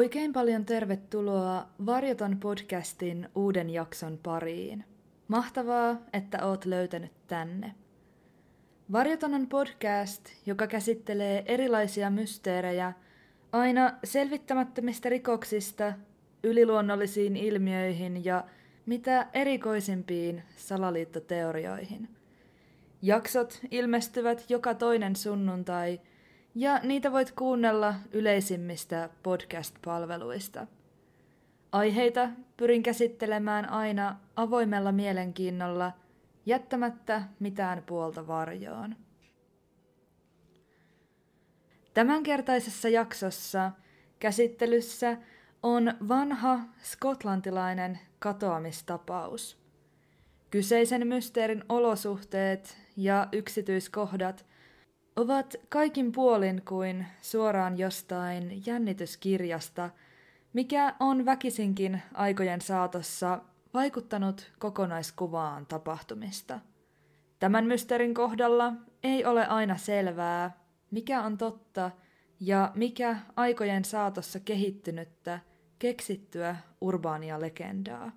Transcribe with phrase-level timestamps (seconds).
[0.00, 4.84] Oikein paljon tervetuloa Varjoton podcastin uuden jakson pariin.
[5.28, 7.74] Mahtavaa, että oot löytänyt tänne.
[8.92, 12.92] Varjoton on podcast, joka käsittelee erilaisia mysteerejä
[13.52, 15.92] aina selvittämättömistä rikoksista,
[16.44, 18.44] yliluonnollisiin ilmiöihin ja
[18.86, 22.08] mitä erikoisimpiin salaliittoteorioihin.
[23.02, 26.00] Jaksot ilmestyvät joka toinen sunnuntai–
[26.54, 30.66] ja niitä voit kuunnella yleisimmistä podcast-palveluista.
[31.72, 35.92] Aiheita pyrin käsittelemään aina avoimella mielenkiinnolla,
[36.46, 38.96] jättämättä mitään puolta varjoon.
[41.94, 43.72] Tämänkertaisessa jaksossa
[44.18, 45.16] käsittelyssä
[45.62, 49.60] on vanha skotlantilainen katoamistapaus.
[50.50, 54.46] Kyseisen mysteerin olosuhteet ja yksityiskohdat
[55.20, 59.90] ovat kaikin puolin kuin suoraan jostain jännityskirjasta,
[60.52, 63.40] mikä on väkisinkin aikojen saatossa
[63.74, 66.60] vaikuttanut kokonaiskuvaan tapahtumista.
[67.38, 70.58] Tämän mysteerin kohdalla ei ole aina selvää,
[70.90, 71.90] mikä on totta
[72.40, 75.40] ja mikä aikojen saatossa kehittynyttä,
[75.78, 78.12] keksittyä urbaania legendaa.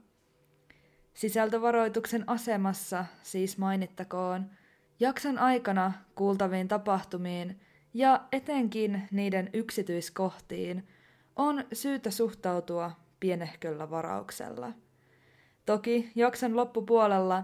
[1.14, 4.46] Sisältövaroituksen asemassa siis mainittakoon–
[5.00, 7.60] Jakson aikana kuultaviin tapahtumiin
[7.94, 10.88] ja etenkin niiden yksityiskohtiin
[11.36, 14.72] on syytä suhtautua pienehköllä varauksella.
[15.66, 17.44] Toki jakson loppupuolella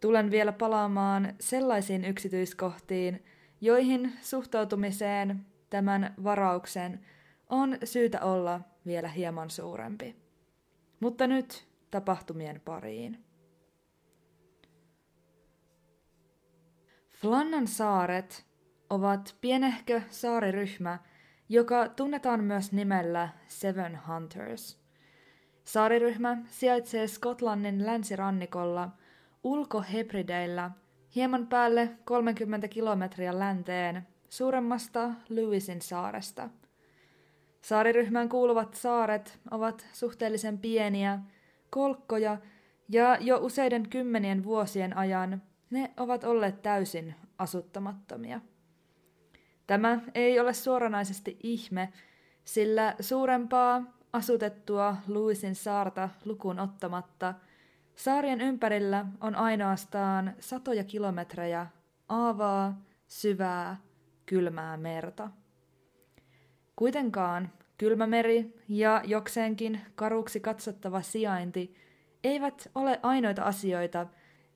[0.00, 3.24] tulen vielä palaamaan sellaisiin yksityiskohtiin,
[3.60, 7.00] joihin suhtautumiseen tämän varauksen
[7.50, 10.16] on syytä olla vielä hieman suurempi.
[11.00, 13.24] Mutta nyt tapahtumien pariin.
[17.20, 18.44] Flannan saaret
[18.90, 20.98] ovat pienehkö saariryhmä,
[21.48, 24.80] joka tunnetaan myös nimellä Seven Hunters.
[25.64, 28.88] Saariryhmä sijaitsee Skotlannin länsirannikolla
[29.44, 30.70] ulkohebrideillä
[31.14, 36.48] hieman päälle 30 kilometriä länteen suuremmasta Lewisin saaresta.
[37.60, 41.18] Saariryhmään kuuluvat saaret ovat suhteellisen pieniä,
[41.70, 42.38] kolkkoja
[42.88, 48.40] ja jo useiden kymmenien vuosien ajan ne ovat olleet täysin asuttamattomia.
[49.66, 51.92] Tämä ei ole suoranaisesti ihme,
[52.44, 53.82] sillä suurempaa
[54.12, 57.34] asutettua Louisin saarta lukuun ottamatta
[57.94, 61.66] saarien ympärillä on ainoastaan satoja kilometrejä
[62.08, 63.76] aavaa, syvää,
[64.26, 65.30] kylmää merta.
[66.76, 71.74] Kuitenkaan kylmämeri ja jokseenkin karuksi katsottava sijainti
[72.24, 74.06] eivät ole ainoita asioita,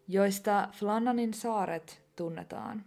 [0.09, 2.85] joista Flannanin saaret tunnetaan.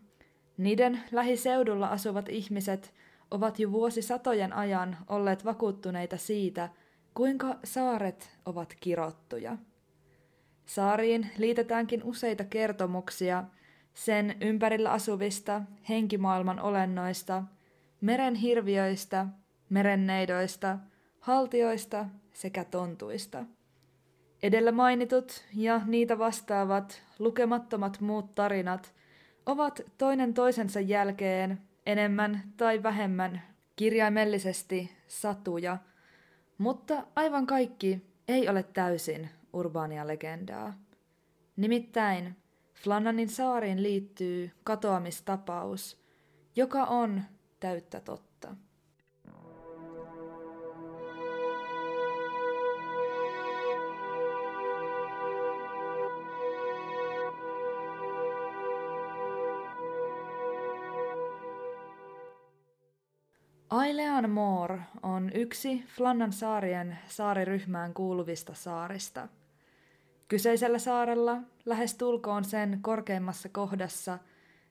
[0.57, 2.93] Niiden lähiseudulla asuvat ihmiset
[3.31, 6.69] ovat jo vuosisatojen ajan olleet vakuuttuneita siitä,
[7.13, 9.57] kuinka saaret ovat kirottuja.
[10.65, 13.43] Saariin liitetäänkin useita kertomuksia
[13.93, 17.43] sen ympärillä asuvista henkimaailman olennoista,
[18.01, 19.27] meren hirviöistä,
[19.69, 20.77] merenneidoista,
[21.19, 23.45] haltioista sekä tontuista–
[24.47, 28.93] Edellä mainitut ja niitä vastaavat lukemattomat muut tarinat
[29.45, 33.41] ovat toinen toisensa jälkeen enemmän tai vähemmän
[33.75, 35.77] kirjaimellisesti satuja,
[36.57, 40.73] mutta aivan kaikki ei ole täysin urbaania legendaa.
[41.55, 42.35] Nimittäin
[42.73, 45.97] Flannanin saariin liittyy katoamistapaus,
[46.55, 47.21] joka on
[47.59, 48.26] täyttä totta.
[63.69, 69.27] Ailean Moor on yksi Flannan saarien saariryhmään kuuluvista saarista.
[70.27, 74.19] Kyseisellä saarella, lähes tulkoon sen korkeimmassa kohdassa,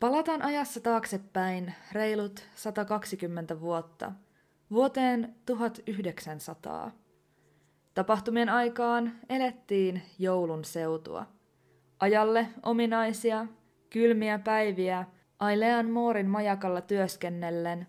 [0.00, 4.12] Palataan ajassa taaksepäin reilut 120 vuotta,
[4.70, 6.90] vuoteen 1900.
[7.94, 11.26] Tapahtumien aikaan elettiin joulun seutua.
[12.00, 13.46] Ajalle ominaisia,
[13.90, 15.06] kylmiä päiviä
[15.38, 17.86] Ailean Moorin majakalla työskennellen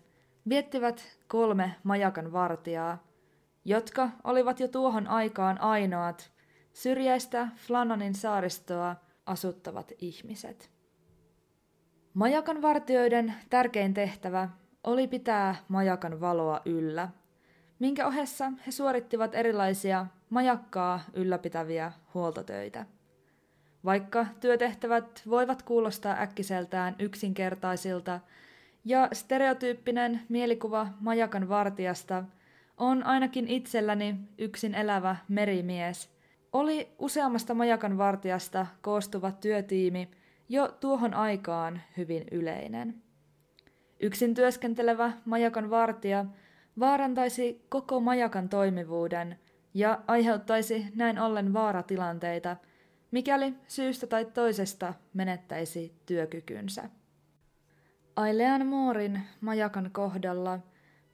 [0.48, 3.04] viettivät kolme majakan vartijaa,
[3.64, 6.32] jotka olivat jo tuohon aikaan ainoat
[6.72, 8.96] syrjäistä Flannanin saaristoa
[9.26, 10.70] asuttavat ihmiset.
[12.14, 14.48] Majakan vartioiden tärkein tehtävä
[14.84, 17.08] oli pitää majakan valoa yllä,
[17.78, 22.86] minkä ohessa he suorittivat erilaisia majakkaa ylläpitäviä huoltotöitä.
[23.84, 28.20] Vaikka työtehtävät voivat kuulostaa äkkiseltään yksinkertaisilta
[28.84, 32.24] ja stereotyyppinen mielikuva majakan vartijasta
[32.76, 36.10] on ainakin itselläni yksin elävä merimies,
[36.52, 40.10] oli useammasta majakan vartijasta koostuva työtiimi
[40.48, 43.02] jo tuohon aikaan hyvin yleinen.
[44.00, 46.24] Yksin työskentelevä majakan vartija
[46.80, 49.38] vaarantaisi koko majakan toimivuuden
[49.74, 52.56] ja aiheuttaisi näin ollen vaaratilanteita,
[53.10, 56.88] mikäli syystä tai toisesta menettäisi työkykynsä.
[58.16, 60.58] Ailean Moorin majakan kohdalla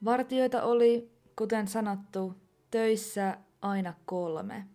[0.05, 2.35] vartioita oli, kuten sanottu,
[2.71, 4.65] töissä aina kolme.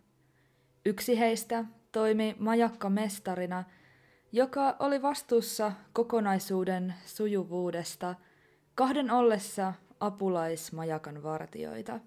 [0.85, 3.63] Yksi heistä toimi majakkamestarina,
[4.31, 8.15] joka oli vastuussa kokonaisuuden sujuvuudesta
[8.75, 11.99] kahden ollessa apulaismajakan vartioita.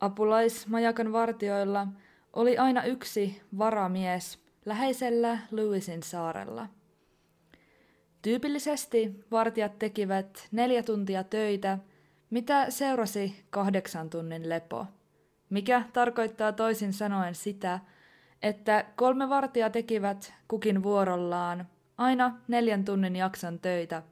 [0.00, 1.86] Apulaismajakan vartioilla
[2.32, 6.66] oli aina yksi varamies läheisellä Lewisin saarella.
[8.22, 11.78] Tyypillisesti vartijat tekivät neljä tuntia töitä,
[12.30, 14.86] mitä seurasi kahdeksan tunnin lepo,
[15.50, 17.80] mikä tarkoittaa toisin sanoen sitä,
[18.42, 21.68] että kolme vartijaa tekivät kukin vuorollaan
[21.98, 24.02] aina neljän tunnin jakson töitä,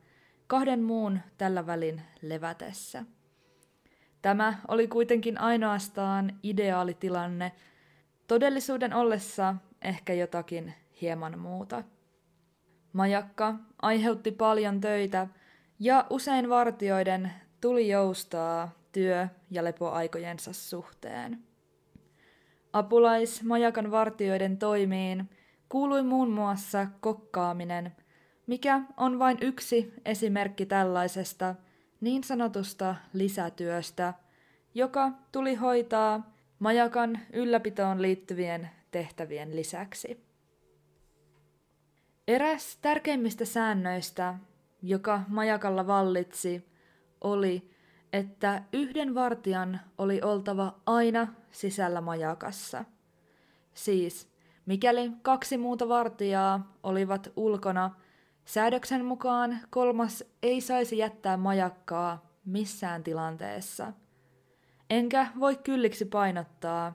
[0.46, 3.04] kahden muun tällä välin levätessä.
[4.22, 7.52] Tämä oli kuitenkin ainoastaan ideaalitilanne,
[8.26, 11.84] todellisuuden ollessa ehkä jotakin hieman muuta.
[12.92, 15.26] Majakka aiheutti paljon töitä
[15.78, 21.38] ja usein vartioiden tuli joustaa työ- ja lepoaikojensa suhteen.
[22.72, 25.30] Apulaismajakan vartioiden toimiin
[25.68, 27.92] kuului muun muassa kokkaaminen,
[28.46, 31.54] mikä on vain yksi esimerkki tällaisesta
[32.00, 34.14] niin sanotusta lisätyöstä,
[34.74, 40.26] joka tuli hoitaa majakan ylläpitoon liittyvien tehtävien lisäksi.
[42.28, 44.34] Eräs tärkeimmistä säännöistä,
[44.82, 46.64] joka majakalla vallitsi,
[47.20, 47.75] oli,
[48.16, 52.84] että yhden vartijan oli oltava aina sisällä majakassa.
[53.74, 54.28] Siis,
[54.66, 57.90] mikäli kaksi muuta vartijaa olivat ulkona,
[58.44, 63.92] säädöksen mukaan kolmas ei saisi jättää majakkaa missään tilanteessa.
[64.90, 66.94] Enkä voi kylliksi painottaa,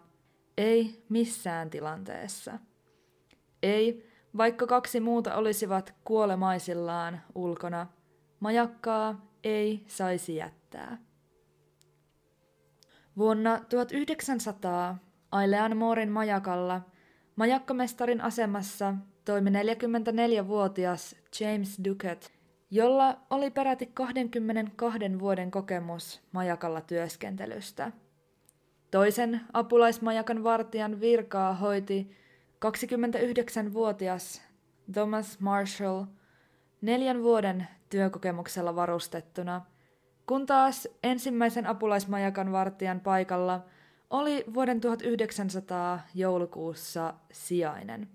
[0.58, 2.60] ei missään tilanteessa.
[3.64, 7.88] Ei, vaikka kaksi muuta olisivat kuolemaisillaan ulkona,
[8.40, 10.98] majakkaa ei saisi jättää.
[13.18, 14.98] Vuonna 1900
[15.32, 16.82] Ailean Moorin majakalla
[17.36, 18.94] majakkamestarin asemassa
[19.26, 22.26] toimi 44-vuotias James Duckett,
[22.72, 27.92] jolla oli peräti 22 vuoden kokemus majakalla työskentelystä.
[28.92, 32.12] Toisen apulaismajakan vartijan virkaa hoiti
[32.66, 34.42] 29-vuotias
[34.94, 36.06] Thomas Marshall
[36.82, 39.62] neljän vuoden työkokemuksella varustettuna,
[40.26, 43.66] kun taas ensimmäisen apulaismajakan vartijan paikalla
[44.10, 48.08] oli vuoden 1900 joulukuussa sijainen.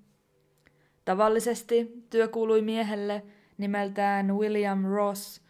[1.04, 3.22] Tavallisesti työ kuului miehelle
[3.58, 5.40] nimeltään William Ross,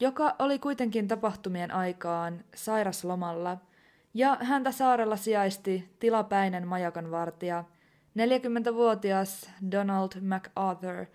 [0.00, 3.58] joka oli kuitenkin tapahtumien aikaan sairaslomalla,
[4.14, 7.64] ja häntä saarella sijaisti tilapäinen majakan vartija,
[8.18, 11.06] 40-vuotias Donald MacArthur,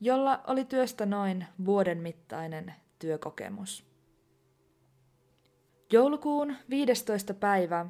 [0.00, 3.95] jolla oli työstä noin vuoden mittainen työkokemus.
[5.92, 7.34] Joulukuun 15.
[7.34, 7.86] päivä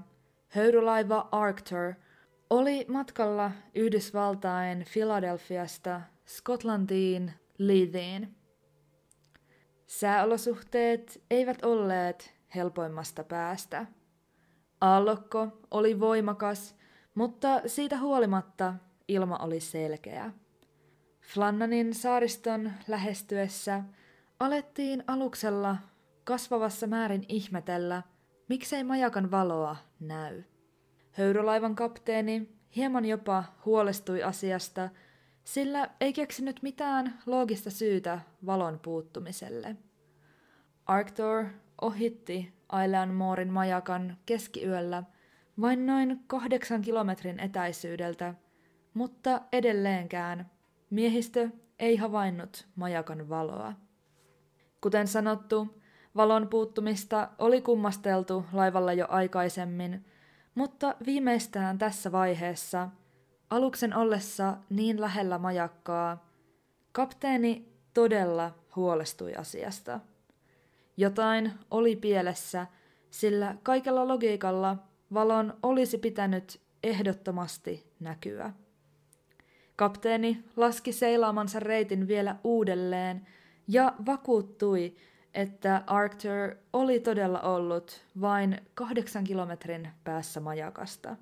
[0.48, 1.94] höyrylaiva Arctur
[2.50, 8.36] oli matkalla Yhdysvaltain Philadelphiasta Skotlantiin Leithiin.
[9.86, 13.86] Sääolosuhteet eivät olleet helpoimmasta päästä.
[14.80, 16.76] Aallokko oli voimakas,
[17.14, 18.74] mutta siitä huolimatta
[19.08, 20.32] ilma oli selkeä.
[21.20, 23.82] Flannanin saariston lähestyessä
[24.40, 25.76] alettiin aluksella
[26.26, 28.02] kasvavassa määrin ihmetellä,
[28.49, 30.42] miksei majakan valoa näy.
[31.12, 34.88] Höyrylaivan kapteeni hieman jopa huolestui asiasta,
[35.45, 39.76] sillä ei keksinyt mitään loogista syytä valon puuttumiselle.
[40.87, 41.45] Arctur
[41.80, 45.02] ohitti Ailean Moorin majakan keskiyöllä
[45.61, 48.35] vain noin kahdeksan kilometrin etäisyydeltä,
[48.95, 50.50] mutta edelleenkään
[50.90, 53.73] miehistö ei havainnut majakan valoa.
[54.80, 55.83] Kuten sanottu,
[56.16, 60.04] valon puuttumista oli kummasteltu laivalla jo aikaisemmin,
[60.54, 62.88] mutta viimeistään tässä vaiheessa,
[63.50, 66.28] aluksen ollessa niin lähellä majakkaa,
[66.92, 70.00] kapteeni todella huolestui asiasta.
[70.96, 72.66] Jotain oli pielessä,
[73.11, 74.76] sillä kaikella logiikalla
[75.14, 78.52] valon olisi pitänyt ehdottomasti näkyä.
[79.76, 83.26] Kapteeni laski seilaamansa reitin vielä uudelleen
[83.68, 84.96] ja vakuuttui,
[85.37, 91.16] että Arctur oli todella ollut vain kahdeksan kilometrin päässä majakasta.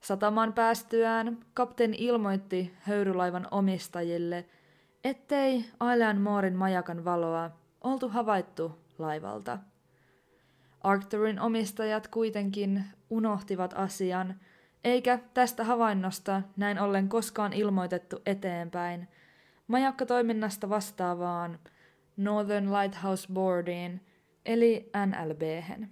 [0.00, 4.44] Satamaan päästyään kapteeni ilmoitti höyrylaivan omistajille,
[5.04, 9.58] ettei Island Moorin majakan valoa oltu havaittu laivalta.
[10.80, 14.34] Arcturin omistajat kuitenkin unohtivat asian,
[14.84, 19.08] eikä tästä havainnosta näin ollen koskaan ilmoitettu eteenpäin
[19.66, 21.58] majakkatoiminnasta vastaavaan
[22.16, 24.00] Northern Lighthouse Boardiin,
[24.44, 25.90] eli NLBhen.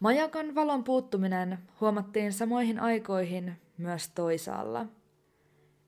[0.00, 4.86] Majakan valon puuttuminen huomattiin samoihin aikoihin myös toisaalla.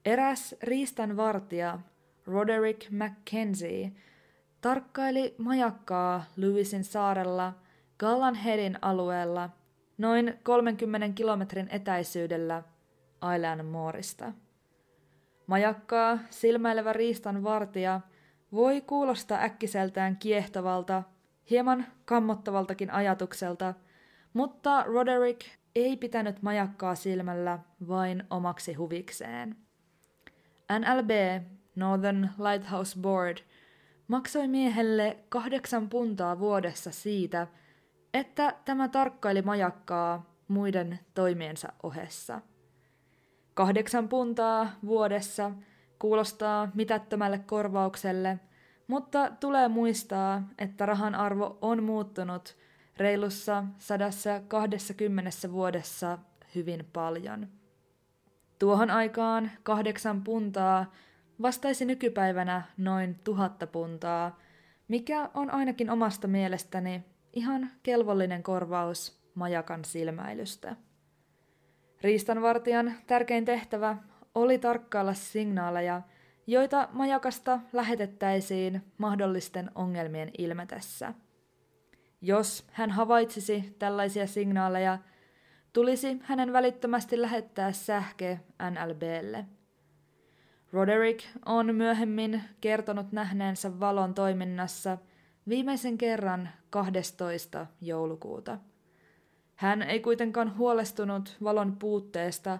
[0.04, 1.78] Eräs riistan vartija
[2.26, 3.92] Roderick Mackenzie
[4.60, 7.52] tarkkaili majakkaa Lewisin saarella
[7.98, 9.50] Gallanheadin alueella
[9.98, 12.62] noin 30 kilometrin etäisyydellä
[13.34, 14.32] Island Moorista.
[15.52, 18.00] Majakkaa silmäilevä riistan vartija
[18.52, 21.02] voi kuulostaa äkkiseltään kiehtovalta,
[21.50, 23.74] hieman kammottavaltakin ajatukselta,
[24.32, 25.40] mutta Roderick
[25.74, 29.56] ei pitänyt majakkaa silmällä vain omaksi huvikseen.
[30.78, 31.10] NLB,
[31.76, 33.38] Northern Lighthouse Board,
[34.08, 37.46] maksoi miehelle kahdeksan puntaa vuodessa siitä,
[38.14, 42.40] että tämä tarkkaili majakkaa muiden toimiensa ohessa–
[43.54, 45.50] Kahdeksan puntaa vuodessa
[45.98, 48.40] kuulostaa mitättömälle korvaukselle,
[48.86, 52.56] mutta tulee muistaa, että rahan arvo on muuttunut
[52.96, 56.18] reilussa sadassa kahdessakymmenessä vuodessa
[56.54, 57.48] hyvin paljon.
[58.58, 60.92] Tuohon aikaan kahdeksan puntaa
[61.42, 64.38] vastaisi nykypäivänä noin tuhatta puntaa,
[64.88, 70.76] mikä on ainakin omasta mielestäni ihan kelvollinen korvaus majakan silmäilystä.
[72.02, 73.96] Riistanvartijan tärkein tehtävä
[74.34, 76.02] oli tarkkailla signaaleja,
[76.46, 81.14] joita majakasta lähetettäisiin mahdollisten ongelmien ilmetessä.
[82.20, 84.98] Jos hän havaitsisi tällaisia signaaleja,
[85.72, 88.40] tulisi hänen välittömästi lähettää sähke
[88.70, 89.46] NLBlle.
[90.72, 94.98] Roderick on myöhemmin kertonut nähneensä valon toiminnassa
[95.48, 97.66] viimeisen kerran 12.
[97.80, 98.58] joulukuuta.
[99.56, 102.58] Hän ei kuitenkaan huolestunut valon puutteesta,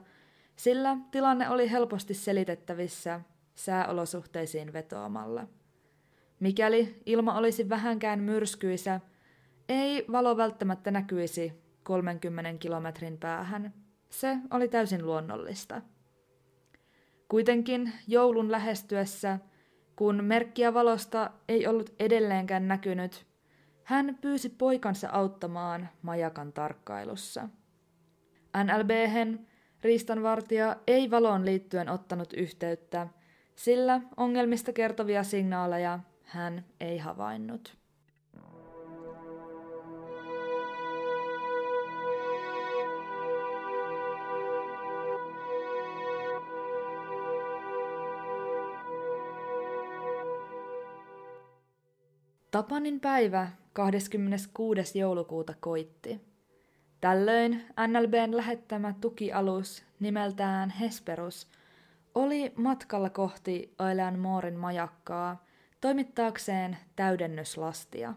[0.57, 3.21] sillä tilanne oli helposti selitettävissä
[3.55, 5.47] sääolosuhteisiin vetoamalla.
[6.41, 9.01] Mikäli ilma olisi vähänkään myrskyisä,
[9.69, 13.75] ei valo välttämättä näkyisi 30 kilometrin päähän.
[14.11, 15.83] Se oli täysin luonnollista.
[17.29, 19.39] Kuitenkin joulun lähestyessä,
[19.97, 23.27] kun merkkiä valosta ei ollut edelleenkään näkynyt,
[23.85, 27.49] hän pyysi poikansa auttamaan majakan tarkkailussa.
[28.65, 29.47] NLBhen
[29.83, 33.07] riistanvartija ei valoon liittyen ottanut yhteyttä,
[33.57, 37.77] sillä ongelmista kertovia signaaleja hän ei havainnut.
[52.51, 54.99] Tapanin päivä 26.
[54.99, 56.21] joulukuuta koitti.
[57.01, 61.49] Tällöin NLBn lähettämä tukialus nimeltään Hesperus
[62.15, 65.45] oli matkalla kohti Ailean Moorin majakkaa
[65.81, 68.15] toimittaakseen täydennyslastia.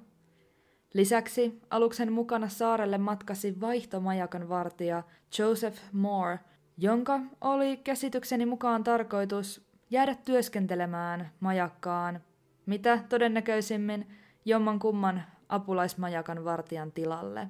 [0.93, 5.03] Lisäksi aluksen mukana saarelle matkasi vaihtomajakan vartija
[5.39, 6.39] Joseph Moore,
[6.77, 12.21] jonka oli käsitykseni mukaan tarkoitus jäädä työskentelemään majakkaan,
[12.65, 14.07] mitä todennäköisimmin
[14.45, 17.47] jomman kumman apulaismajakan vartijan tilalle.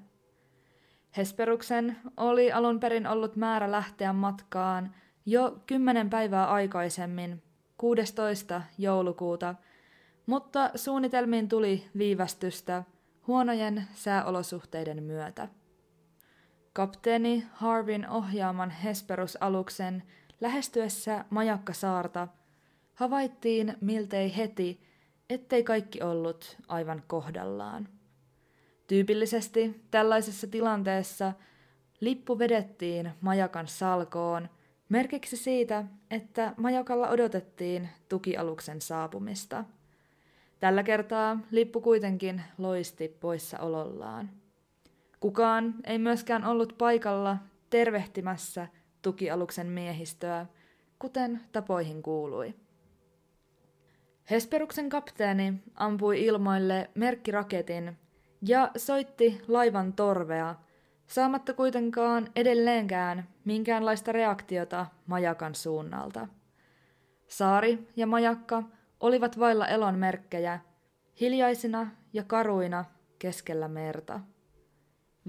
[1.17, 7.43] Hesperuksen oli alun perin ollut määrä lähteä matkaan jo kymmenen päivää aikaisemmin,
[7.77, 8.61] 16.
[8.77, 9.55] joulukuuta,
[10.25, 12.83] mutta suunnitelmiin tuli viivästystä
[13.27, 15.47] huonojen sääolosuhteiden myötä.
[16.73, 20.03] Kapteeni Harvin ohjaaman Hesperus-aluksen
[20.41, 22.27] lähestyessä majakkasaarta
[22.93, 24.81] havaittiin miltei heti,
[25.29, 27.87] ettei kaikki ollut aivan kohdallaan.
[28.87, 31.33] Tyypillisesti tällaisessa tilanteessa
[31.99, 34.49] lippu vedettiin majakan salkoon
[34.89, 39.65] merkiksi siitä, että majakalla odotettiin tukialuksen saapumista.
[40.59, 44.29] Tällä kertaa lippu kuitenkin loisti poissaolollaan.
[45.19, 47.37] Kukaan ei myöskään ollut paikalla
[47.69, 48.67] tervehtimässä
[49.01, 50.45] tukialuksen miehistöä,
[50.99, 52.53] kuten tapoihin kuului.
[54.31, 57.97] Hesperuksen kapteeni ampui ilmoille merkkiraketin
[58.41, 60.55] ja soitti laivan torvea,
[61.07, 66.27] saamatta kuitenkaan edelleenkään minkäänlaista reaktiota majakan suunnalta.
[67.27, 68.63] Saari ja majakka
[68.99, 70.59] olivat vailla elon merkkejä,
[71.19, 72.85] hiljaisina ja karuina
[73.19, 74.19] keskellä merta.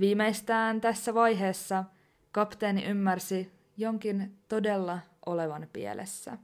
[0.00, 1.84] Viimeistään tässä vaiheessa
[2.32, 6.38] kapteeni ymmärsi jonkin todella olevan pielessä.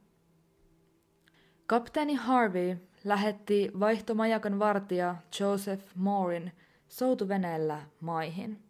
[1.67, 6.53] Kapteeni Harvey lähetti vaihtomajakan vartija Joseph Moorin
[6.89, 8.63] soutuveneellä maihin.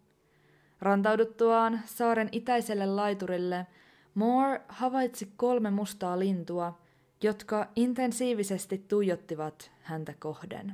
[0.81, 3.67] Rantauduttuaan saaren itäiselle laiturille
[4.13, 6.79] Moore havaitsi kolme mustaa lintua,
[7.23, 10.73] jotka intensiivisesti tuijottivat häntä kohden.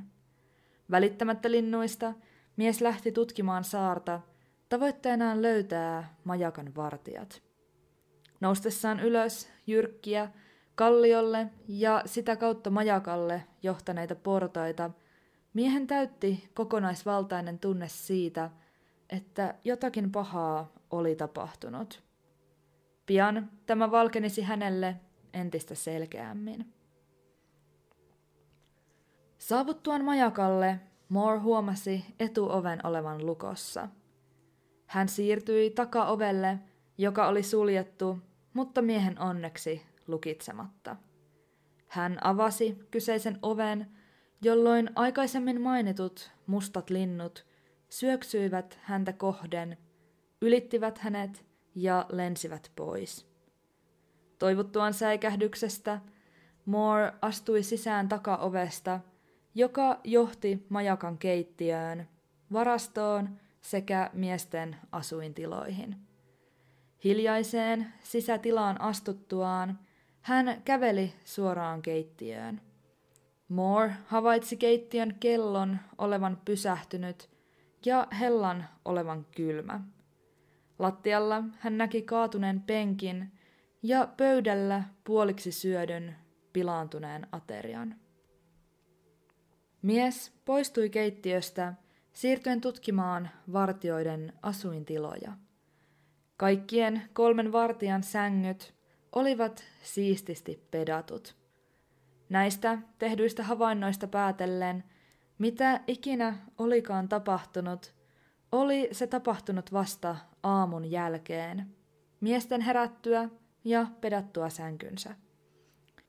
[0.90, 2.14] Välittämättä linnuista,
[2.56, 4.20] mies lähti tutkimaan saarta,
[4.68, 7.42] tavoitteenaan löytää majakan vartijat.
[8.40, 10.28] Noustessaan ylös jyrkkiä,
[10.80, 14.90] kalliolle ja sitä kautta majakalle johtaneita portaita,
[15.54, 18.50] miehen täytti kokonaisvaltainen tunne siitä,
[19.10, 22.02] että jotakin pahaa oli tapahtunut.
[23.06, 24.96] Pian tämä valkenisi hänelle
[25.32, 26.72] entistä selkeämmin.
[29.38, 33.88] Saavuttuaan majakalle Moore huomasi etuoven olevan lukossa.
[34.86, 36.58] Hän siirtyi takaovelle,
[36.98, 38.18] joka oli suljettu,
[38.54, 40.96] mutta miehen onneksi lukitsematta.
[41.88, 43.86] Hän avasi kyseisen oven,
[44.42, 47.46] jolloin aikaisemmin mainitut mustat linnut
[47.88, 49.76] syöksyivät häntä kohden,
[50.40, 51.44] ylittivät hänet
[51.74, 53.26] ja lensivät pois.
[54.38, 56.00] Toivuttuaan säikähdyksestä,
[56.64, 59.00] Moore astui sisään takaovesta,
[59.54, 62.08] joka johti majakan keittiöön,
[62.52, 65.96] varastoon sekä miesten asuintiloihin.
[67.04, 69.78] Hiljaiseen sisätilaan astuttuaan
[70.22, 72.60] hän käveli suoraan keittiöön.
[73.48, 77.30] Moore havaitsi keittiön kellon olevan pysähtynyt
[77.86, 79.80] ja hellan olevan kylmä.
[80.78, 83.32] Lattialla hän näki kaatuneen penkin
[83.82, 86.16] ja pöydällä puoliksi syödyn
[86.52, 87.94] pilaantuneen aterian.
[89.82, 91.74] Mies poistui keittiöstä
[92.12, 95.32] siirtyen tutkimaan vartioiden asuintiloja.
[96.36, 98.74] Kaikkien kolmen vartijan sängyt
[99.12, 101.36] olivat siististi pedatut.
[102.28, 104.84] Näistä tehdyistä havainnoista päätellen,
[105.38, 107.94] mitä ikinä olikaan tapahtunut,
[108.52, 111.74] oli se tapahtunut vasta aamun jälkeen,
[112.20, 113.28] miesten herättyä
[113.64, 115.14] ja pedattua sänkynsä.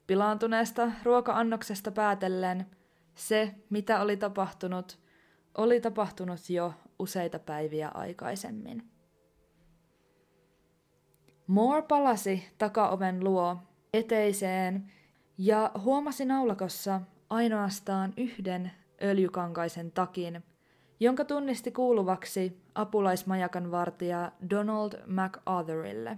[0.07, 2.65] Pilaantuneesta ruoka-annoksesta päätellen
[3.15, 4.99] se, mitä oli tapahtunut,
[5.57, 8.91] oli tapahtunut jo useita päiviä aikaisemmin.
[11.51, 13.57] Moore palasi takaoven luo
[13.93, 14.91] eteiseen
[15.37, 18.71] ja huomasi naulakossa ainoastaan yhden
[19.03, 20.43] öljykankaisen takin,
[20.99, 26.17] jonka tunnisti kuuluvaksi apulaismajakan vartija Donald MacArthurille.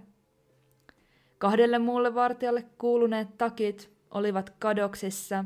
[1.38, 5.44] Kahdelle muulle vartijalle kuuluneet takit olivat kadoksissa,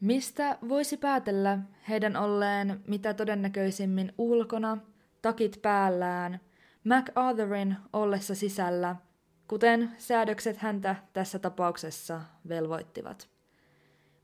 [0.00, 4.78] mistä voisi päätellä heidän olleen mitä todennäköisimmin ulkona,
[5.22, 6.40] takit päällään,
[6.84, 8.96] MacArthurin ollessa sisällä–
[9.50, 13.28] kuten säädökset häntä tässä tapauksessa velvoittivat.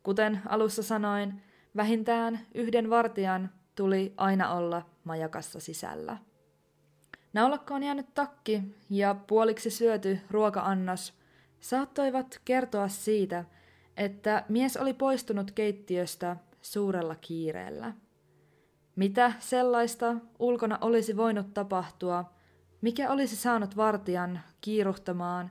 [0.02, 1.42] Kuten alussa sanoin,
[1.76, 6.16] vähintään yhden vartijan tuli aina olla majakassa sisällä.
[7.32, 11.14] Naulakkoon jäänyt takki ja puoliksi syöty ruoka-annos
[11.60, 13.44] saattoivat kertoa siitä,
[13.96, 17.92] että mies oli poistunut keittiöstä suurella kiireellä.
[18.96, 22.35] Mitä sellaista ulkona olisi voinut tapahtua,
[22.80, 25.50] mikä olisi saanut vartijan kiiruhtamaan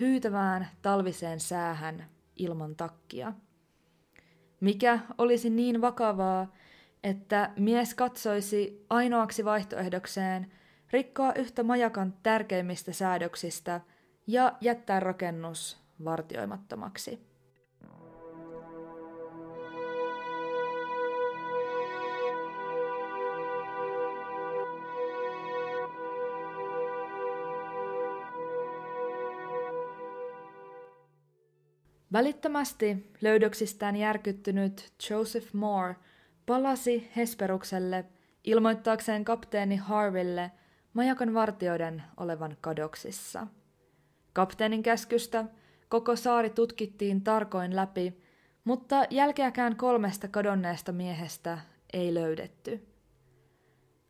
[0.00, 2.06] hyytävään talviseen säähän
[2.36, 3.32] ilman takkia?
[4.60, 6.52] Mikä olisi niin vakavaa,
[7.04, 10.52] että mies katsoisi ainoaksi vaihtoehdokseen
[10.90, 13.80] rikkoa yhtä majakan tärkeimmistä säädöksistä
[14.26, 17.33] ja jättää rakennus vartioimattomaksi?
[32.14, 35.96] Välittömästi löydöksistään järkyttynyt Joseph Moore
[36.46, 38.04] palasi Hesperukselle
[38.44, 40.50] ilmoittaakseen kapteeni Harville
[40.92, 43.46] majakan vartioiden olevan kadoksissa.
[44.32, 45.44] Kapteenin käskystä
[45.88, 48.22] koko saari tutkittiin tarkoin läpi,
[48.64, 51.58] mutta jälkeäkään kolmesta kadonneesta miehestä
[51.92, 52.86] ei löydetty.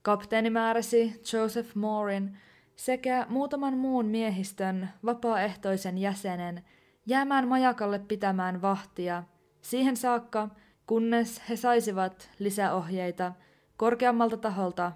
[0.02, 2.38] Kapteeni määräsi Joseph Moorin
[2.76, 6.64] sekä muutaman muun miehistön vapaaehtoisen jäsenen
[7.06, 9.22] jäämään majakalle pitämään vahtia
[9.60, 10.48] siihen saakka,
[10.86, 13.32] kunnes he saisivat lisäohjeita
[13.76, 14.92] korkeammalta taholta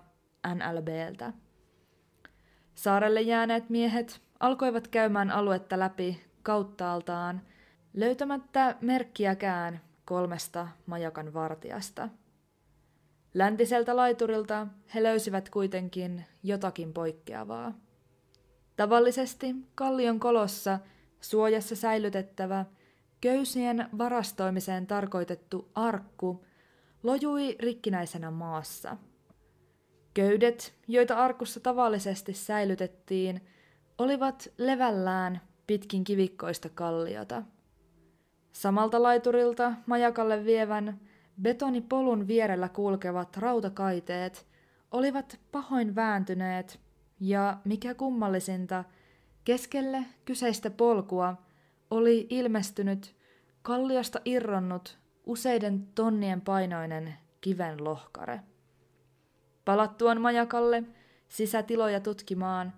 [0.55, 1.33] NLBltä.
[2.75, 7.41] Saarelle jääneet miehet alkoivat käymään aluetta läpi kauttaaltaan,
[7.95, 12.09] löytämättä merkkiäkään kolmesta majakan vartijasta.
[13.35, 17.73] Läntiseltä laiturilta he löysivät kuitenkin jotakin poikkeavaa.
[18.77, 20.79] Tavallisesti kallion kolossa
[21.21, 22.65] suojassa säilytettävä,
[23.21, 26.45] köysien varastoimiseen tarkoitettu arkku
[27.03, 28.97] lojui rikkinäisenä maassa.
[30.15, 33.41] Köydet, joita arkussa tavallisesti säilytettiin,
[33.99, 37.43] olivat levällään pitkin kivikkoista kalliota.
[38.53, 41.01] Samalta laiturilta majakalle vievän
[41.43, 44.47] betonipolun vierellä kulkevat rautakaiteet
[44.91, 46.81] olivat pahoin vääntyneet
[47.21, 48.85] ja, mikä kummallisinta,
[49.49, 51.37] Keskelle kyseistä polkua
[51.91, 53.17] oli ilmestynyt
[53.63, 58.41] kalliosta irronnut useiden tonnien painoinen kiven lohkare.
[59.65, 60.83] Palattuaan majakalle
[61.29, 62.73] sisätiloja tutkimaan,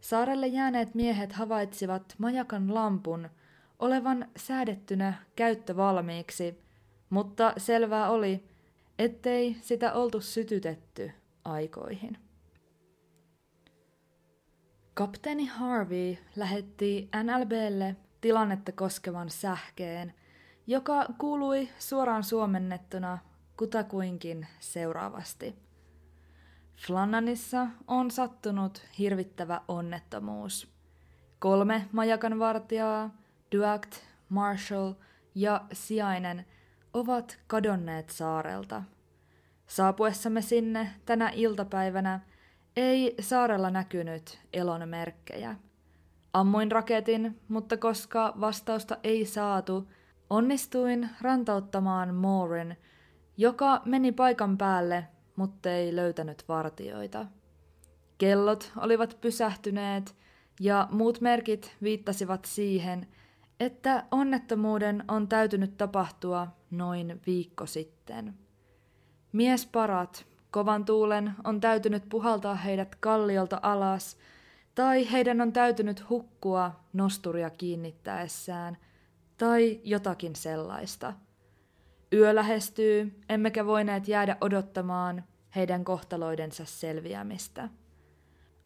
[0.00, 3.28] saarelle jääneet miehet havaitsivat majakan lampun
[3.78, 6.58] olevan säädettynä käyttövalmiiksi,
[7.10, 8.44] mutta selvää oli,
[8.98, 11.12] ettei sitä oltu sytytetty
[11.44, 12.23] aikoihin.
[14.94, 20.14] Kapteeni Harvey lähetti NLBlle tilannetta koskevan sähkeen,
[20.66, 23.18] joka kuului suoraan suomennettuna
[23.56, 25.56] kutakuinkin seuraavasti.
[26.76, 30.72] Flannanissa on sattunut hirvittävä onnettomuus.
[31.38, 33.10] Kolme majakan vartijaa,
[33.56, 33.92] Duact,
[34.28, 34.92] Marshall
[35.34, 36.46] ja Sijainen,
[36.92, 38.82] ovat kadonneet saarelta.
[39.66, 42.20] Saapuessamme sinne tänä iltapäivänä–
[42.76, 45.56] ei saarella näkynyt elon merkkejä.
[46.32, 49.88] Ammuin raketin, mutta koska vastausta ei saatu,
[50.30, 52.76] onnistuin rantauttamaan Moorin,
[53.36, 55.04] joka meni paikan päälle,
[55.36, 57.26] mutta ei löytänyt vartioita.
[58.18, 60.16] Kellot olivat pysähtyneet
[60.60, 63.06] ja muut merkit viittasivat siihen,
[63.60, 68.34] että onnettomuuden on täytynyt tapahtua noin viikko sitten.
[69.32, 74.16] Mies parat Kovan tuulen on täytynyt puhaltaa heidät kalliolta alas,
[74.74, 78.76] tai heidän on täytynyt hukkua nosturia kiinnittäessään,
[79.38, 81.12] tai jotakin sellaista.
[82.12, 85.24] Yö lähestyy, emmekä voineet jäädä odottamaan
[85.56, 87.68] heidän kohtaloidensa selviämistä.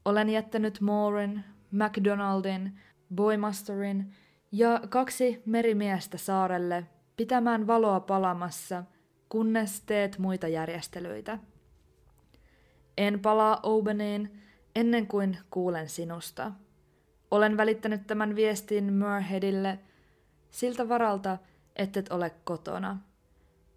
[0.04, 2.80] Olen jättänyt Mooren, McDonaldin,
[3.14, 4.14] Boymasterin
[4.52, 8.84] ja kaksi merimiestä saarelle pitämään valoa palamassa,
[9.28, 11.38] kunnes teet muita järjestelyitä.
[12.98, 14.30] En palaa Obaneen
[14.76, 16.52] ennen kuin kuulen sinusta.
[17.30, 19.78] Olen välittänyt tämän viestin Murheadille
[20.50, 21.38] siltä varalta,
[21.76, 22.98] ettet ole kotona.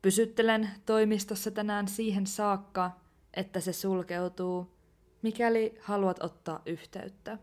[0.01, 2.91] Pysyttelen toimistossa tänään siihen saakka,
[3.33, 4.71] että se sulkeutuu,
[5.21, 7.37] mikäli haluat ottaa yhteyttä.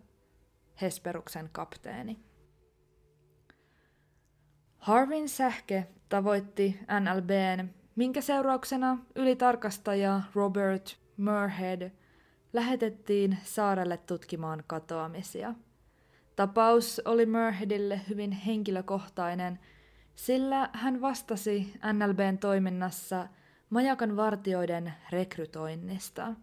[0.81, 2.19] Hesperuksen kapteeni.
[4.79, 11.91] Harvin sähke tavoitti NLBn, minkä seurauksena ylitarkastaja Robert Murhead
[12.53, 15.55] lähetettiin saarelle tutkimaan katoamisia.
[16.37, 19.59] Tapaus oli Murheadille hyvin henkilökohtainen,
[20.15, 23.29] sillä hän vastasi NLBn toiminnassa
[23.71, 26.35] majakan vartioiden rekrytoinnista.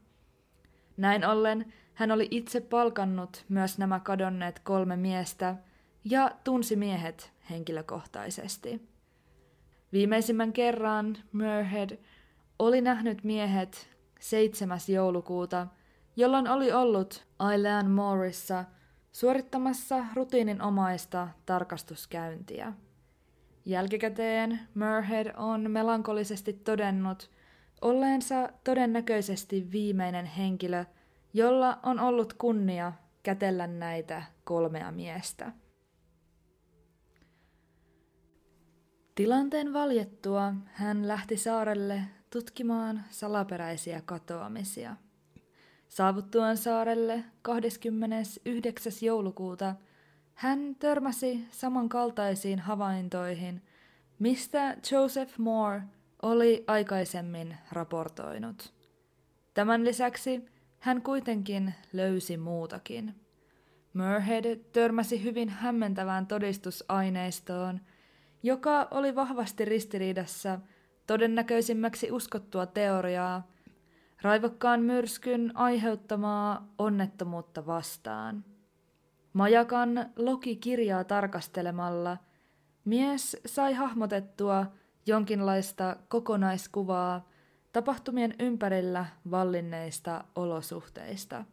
[0.97, 5.55] Näin ollen hän oli itse palkannut myös nämä kadonneet kolme miestä
[6.03, 8.89] ja tunsi miehet henkilökohtaisesti.
[9.93, 11.97] Viimeisimmän kerran Murhead
[12.59, 14.79] oli nähnyt miehet 7.
[14.87, 15.67] joulukuuta,
[16.15, 18.65] jolloin oli ollut Ailean Morissa
[19.11, 22.73] suorittamassa rutiininomaista tarkastuskäyntiä.
[23.65, 27.29] Jälkikäteen Murhead on melankolisesti todennut
[27.81, 30.85] olleensa todennäköisesti viimeinen henkilö,
[31.33, 35.51] jolla on ollut kunnia kätellä näitä kolmea miestä.
[39.15, 42.01] Tilanteen valjettua hän lähti saarelle
[42.35, 44.95] tutkimaan salaperäisiä katoamisia.
[45.87, 48.93] Saavuttuaan saarelle 29.
[49.01, 49.75] joulukuuta
[50.33, 53.61] hän törmäsi samankaltaisiin havaintoihin,
[54.19, 55.81] mistä Joseph Moore
[56.21, 58.73] oli aikaisemmin raportoinut.
[59.53, 60.45] Tämän lisäksi
[60.79, 63.15] hän kuitenkin löysi muutakin.
[63.93, 67.79] Murhead törmäsi hyvin hämmentävään todistusaineistoon,
[68.43, 70.59] joka oli vahvasti ristiriidassa
[71.07, 73.47] todennäköisimmäksi uskottua teoriaa
[74.21, 78.45] raivokkaan myrskyn aiheuttamaa onnettomuutta vastaan.
[79.33, 82.17] Majakan Loki-kirjaa tarkastelemalla
[82.85, 84.65] mies sai hahmotettua
[85.05, 87.29] jonkinlaista kokonaiskuvaa
[87.71, 91.45] tapahtumien ympärillä vallinneista olosuhteista.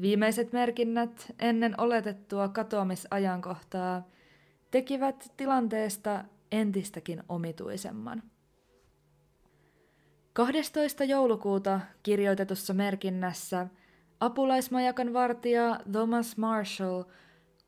[0.00, 4.08] Viimeiset merkinnät ennen oletettua katoamisajankohtaa
[4.70, 8.22] tekivät tilanteesta entistäkin omituisemman.
[10.40, 11.04] 12.
[11.04, 13.66] joulukuuta kirjoitetussa merkinnässä
[14.20, 17.02] apulaismajakan vartija Thomas Marshall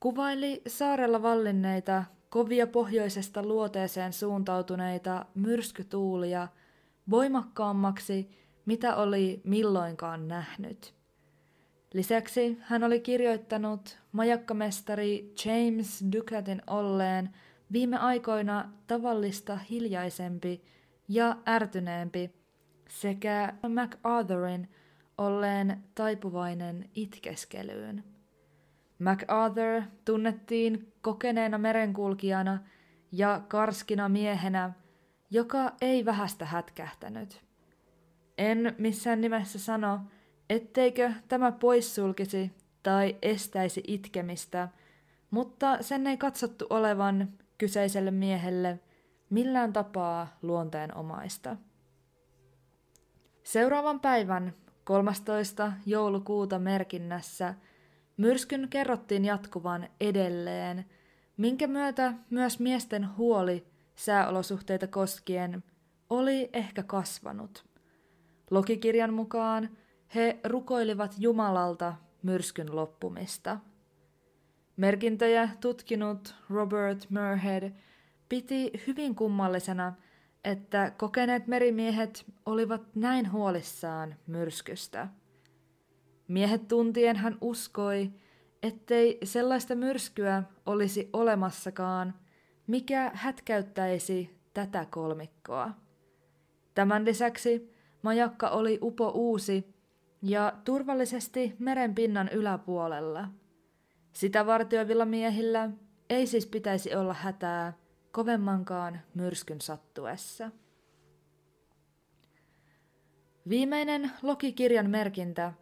[0.01, 6.49] kuvaili saarella vallinneita kovia pohjoisesta luoteeseen suuntautuneita myrskytuulia
[7.11, 8.31] voimakkaammaksi,
[8.67, 10.95] mitä oli milloinkaan nähnyt.
[11.95, 17.31] Lisäksi hän oli kirjoittanut majakkamestari James Ducatin olleen
[17.73, 20.63] viime aikoina tavallista hiljaisempi
[21.09, 22.42] ja ärtyneempi
[22.93, 24.69] sekä MacArthurin
[25.19, 28.05] olleen taipuvainen itkeskelyyn.
[28.99, 32.59] MacArthur tunnettiin kokeneena merenkulkijana
[33.13, 34.73] ja karskina miehenä,
[35.31, 37.43] joka ei vähästä hätkähtänyt.
[38.39, 40.01] En missään nimessä sano,
[40.51, 42.53] etteikö tämä poissulkisi
[42.83, 44.69] tai estäisi itkemistä,
[45.31, 47.29] mutta sen ei katsottu olevan
[47.59, 48.81] kyseiselle miehelle
[49.31, 51.57] millään tapaa luonteenomaista.
[53.45, 55.73] Seuraavan päivän 13.
[55.87, 57.55] joulukuuta merkinnässä
[58.17, 60.85] myrskyn kerrottiin jatkuvan edelleen,
[61.37, 65.65] minkä myötä myös miesten huoli sääolosuhteita koskien
[66.11, 67.65] oli ehkä kasvanut.
[68.51, 69.69] Lokikirjan mukaan
[70.15, 73.59] he rukoilivat Jumalalta myrskyn loppumista.
[74.77, 77.73] Merkintöjä tutkinut Robert Murhead
[78.29, 79.93] piti hyvin kummallisena,
[80.45, 85.09] että kokeneet merimiehet olivat näin huolissaan myrskystä.
[86.29, 88.11] Miehet tuntien hän uskoi,
[88.63, 92.15] ettei sellaista myrskyä olisi olemassakaan,
[92.67, 95.71] mikä hätkäyttäisi tätä kolmikkoa.
[96.75, 99.75] Tämän lisäksi majakka oli upo uusi
[100.23, 103.29] ja turvallisesti merenpinnan yläpuolella.
[104.13, 105.71] Sitä vartioivilla miehillä
[106.11, 107.73] ei siis pitäisi olla hätää
[108.13, 110.51] kovemmankaan myrskyn sattuessa.
[113.49, 115.53] Viimeinen Lokikirjan merkintä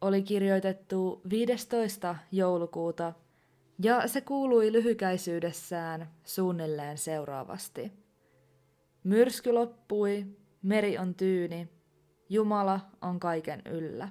[0.00, 2.16] oli kirjoitettu 15.
[2.32, 3.12] joulukuuta
[3.82, 7.92] ja se kuului lyhykäisyydessään suunnilleen seuraavasti.
[9.04, 10.26] Myrsky loppui,
[10.62, 11.68] meri on tyyni,
[12.28, 14.08] Jumala on kaiken yllä.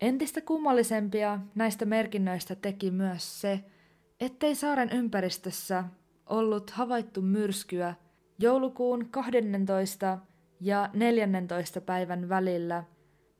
[0.00, 3.64] Entistä kummallisempia näistä merkinnöistä teki myös se,
[4.20, 5.84] ettei saaren ympäristössä
[6.26, 7.94] ollut havaittu myrskyä
[8.38, 10.18] joulukuun 12.
[10.60, 11.80] ja 14.
[11.80, 12.84] päivän välillä,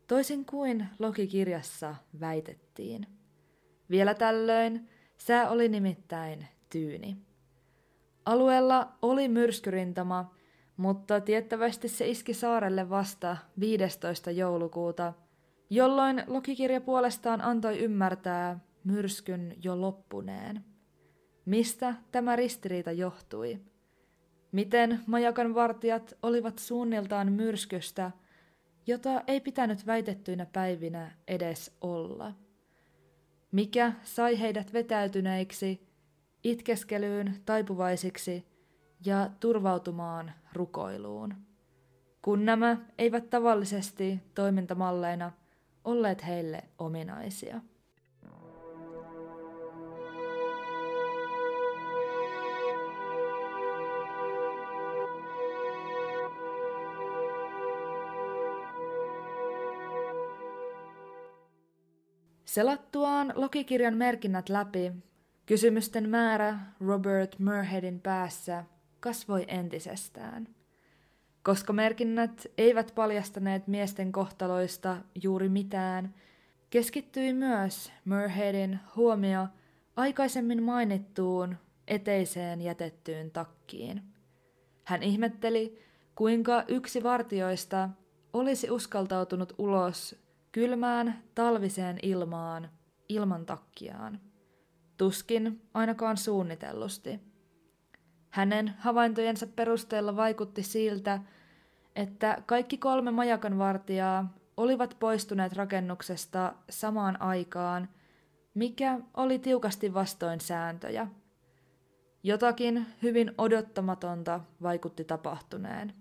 [0.07, 3.07] toisin kuin Lokikirjassa väitettiin.
[3.91, 7.17] Vielä tällöin sää oli nimittäin tyyni.
[8.27, 10.35] Alueella oli myrskyrintama,
[10.77, 14.31] mutta tiettävästi se iski saarelle vasta 15.
[14.31, 15.13] joulukuuta,
[15.71, 20.65] jolloin Lokikirja puolestaan antoi ymmärtää myrskyn jo loppuneen.
[21.45, 23.61] Mistä tämä ristiriita johtui?
[24.53, 28.11] Miten majakan vartijat olivat suunniltaan myrskystä,
[28.87, 32.33] jota ei pitänyt väitettyinä päivinä edes olla?
[33.53, 35.89] Mikä sai heidät vetäytyneiksi,
[36.45, 38.47] itkeskelyyn taipuvaisiksi
[39.07, 41.35] ja turvautumaan rukoiluun,
[42.23, 45.33] kun nämä eivät tavallisesti toimintamalleina
[45.85, 47.61] olleet heille ominaisia.
[62.55, 64.93] Selattuaan logikirjan merkinnät läpi,
[65.47, 68.65] kysymysten määrä Robert Murheadin päässä
[69.01, 70.49] kasvoi entisestään.
[71.43, 76.15] Koska merkinnät eivät paljastaneet miesten kohtaloista juuri mitään,
[76.71, 79.47] keskittyi myös Murheadin huomio
[79.97, 81.57] aikaisemmin mainittuun
[81.89, 84.03] eteiseen jätettyyn takkiin.
[84.85, 85.79] Hän ihmetteli,
[86.15, 87.89] kuinka yksi vartioista
[88.33, 90.24] olisi uskaltautunut ulos
[90.55, 92.71] kylmään talviseen ilmaan
[93.09, 94.21] ilman takkiaan.
[94.97, 97.21] Tuskin ainakaan suunnitellusti.
[98.31, 101.21] Hänen havaintojensa perusteella vaikutti siltä,
[101.97, 107.89] että kaikki kolme majakanvartijaa olivat poistuneet rakennuksesta samaan aikaan,
[108.55, 111.09] mikä oli tiukasti vastoin sääntöjä.
[112.23, 115.95] Jotakin hyvin odottamatonta vaikutti tapahtuneen.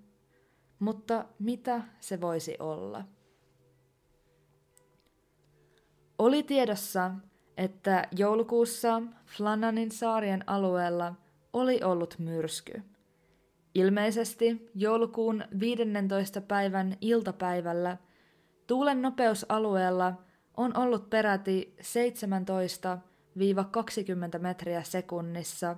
[0.80, 3.04] Mutta mitä se voisi olla?
[6.24, 7.12] Oli tiedossa,
[7.58, 11.14] että joulukuussa Flannanin saarien alueella
[11.54, 12.82] oli ollut myrsky.
[13.76, 16.42] Ilmeisesti joulukuun 15.
[16.42, 17.98] päivän iltapäivällä
[18.68, 20.14] tuulen nopeusalueella
[20.58, 21.76] on ollut peräti
[24.36, 25.76] 17-20 metriä sekunnissa,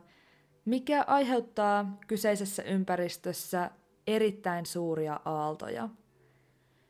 [0.65, 3.71] mikä aiheuttaa kyseisessä ympäristössä
[4.07, 5.89] erittäin suuria aaltoja.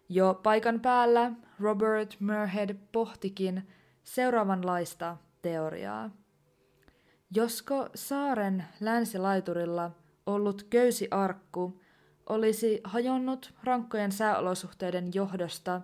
[0.09, 3.67] Jo paikan päällä Robert Murhead pohtikin
[4.03, 6.09] seuraavanlaista teoriaa.
[7.35, 9.91] Josko saaren länsilaiturilla
[10.25, 11.81] ollut köysiarkku
[12.29, 15.81] olisi hajonnut rankkojen sääolosuhteiden johdosta,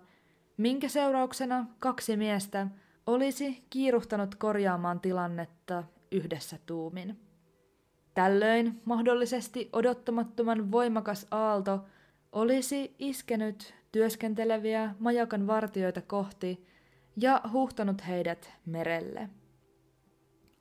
[0.58, 2.68] minkä seurauksena kaksi miestä
[3.06, 7.20] olisi kiiruhtanut korjaamaan tilannetta yhdessä tuumin.
[8.14, 11.86] Tällöin mahdollisesti odottamattoman voimakas aalto
[12.32, 16.66] olisi iskenyt työskenteleviä majakan vartioita kohti
[17.18, 19.30] ja huhtanut heidät merelle.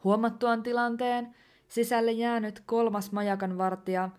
[0.04, 1.34] Huomattuaan tilanteen,
[1.68, 4.10] sisälle jäänyt kolmas majakan vartija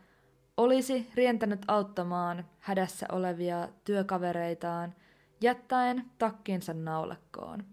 [0.57, 4.95] olisi rientänyt auttamaan hädässä olevia työkavereitaan,
[5.41, 7.63] jättäen takkinsa naulakkoon.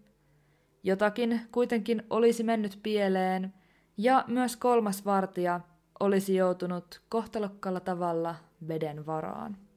[0.83, 3.55] Jotakin kuitenkin olisi mennyt pieleen,
[3.97, 5.61] ja myös kolmas vartija
[6.01, 8.35] olisi joutunut kohtalokkalla tavalla
[8.69, 9.68] veden varaan.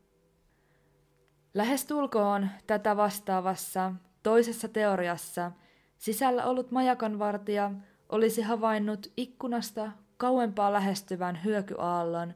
[1.53, 5.51] Lähestulkoon tätä vastaavassa toisessa teoriassa
[5.97, 7.71] sisällä ollut majakanvartija
[8.09, 12.33] olisi havainnut ikkunasta kauempaa lähestyvän hyökyaallon,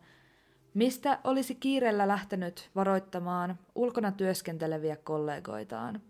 [0.74, 6.02] mistä olisi kiireellä lähtenyt varoittamaan ulkona työskenteleviä kollegoitaan.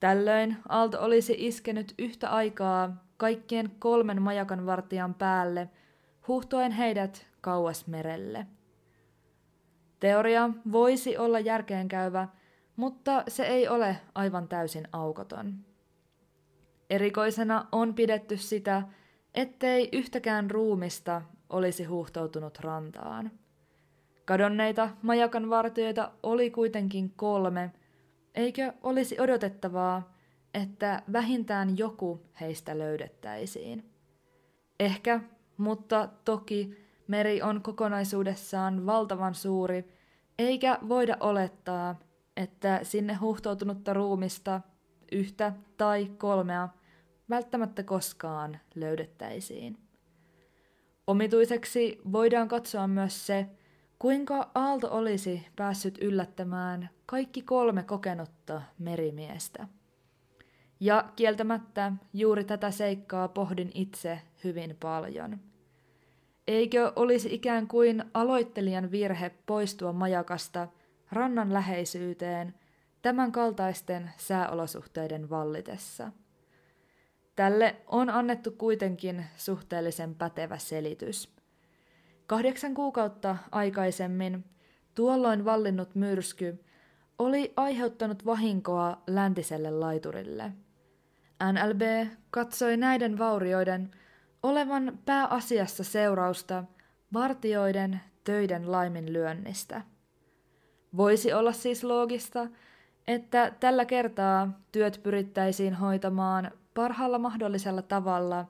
[0.00, 5.70] Tällöin aalto olisi iskenyt yhtä aikaa kaikkien kolmen majakanvartijan päälle,
[6.28, 8.46] huhtoen heidät kauas merelle.
[10.04, 12.28] Teoria voisi olla järkeenkäyvä,
[12.76, 15.54] mutta se ei ole aivan täysin aukoton.
[16.90, 18.82] Erikoisena on pidetty sitä,
[19.34, 23.30] ettei yhtäkään ruumista olisi huuhtoutunut rantaan.
[24.24, 27.72] Kadonneita majakan vartijoita oli kuitenkin kolme,
[28.34, 30.14] eikö olisi odotettavaa,
[30.54, 33.90] että vähintään joku heistä löydettäisiin.
[34.80, 35.20] Ehkä,
[35.56, 39.93] mutta toki Meri on kokonaisuudessaan valtavan suuri,
[40.38, 42.00] eikä voida olettaa,
[42.36, 44.60] että sinne huhtoutunutta ruumista
[45.12, 46.68] yhtä tai kolmea
[47.30, 49.78] välttämättä koskaan löydettäisiin.
[51.06, 53.46] Omituiseksi voidaan katsoa myös se,
[53.98, 59.68] kuinka Aalto olisi päässyt yllättämään kaikki kolme kokenutta merimiestä.
[60.80, 65.38] Ja kieltämättä juuri tätä seikkaa pohdin itse hyvin paljon–
[66.46, 70.68] Eikö olisi ikään kuin aloittelijan virhe poistua majakasta
[71.12, 72.54] rannan läheisyyteen
[73.02, 76.12] tämän kaltaisten sääolosuhteiden vallitessa?
[77.36, 81.34] Tälle on annettu kuitenkin suhteellisen pätevä selitys.
[82.26, 84.44] Kahdeksan kuukautta aikaisemmin
[84.94, 86.64] tuolloin vallinnut myrsky
[87.18, 90.52] oli aiheuttanut vahinkoa läntiselle laiturille.
[91.52, 93.90] NLB katsoi näiden vaurioiden–
[94.44, 96.64] olevan pääasiassa seurausta
[97.12, 99.82] vartioiden töiden laiminlyönnistä.
[100.96, 102.46] Voisi olla siis loogista,
[103.06, 108.46] että tällä kertaa työt pyrittäisiin hoitamaan parhaalla mahdollisella tavalla,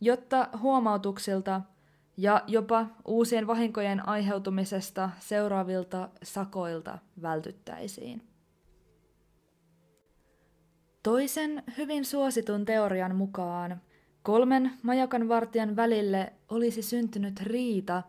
[0.00, 1.60] jotta huomautuksilta
[2.16, 8.22] ja jopa uusien vahinkojen aiheutumisesta seuraavilta sakoilta vältyttäisiin.
[11.02, 13.80] Toisen hyvin suositun teorian mukaan
[14.22, 18.02] kolmen majakan vartijan välille olisi syntynyt riita,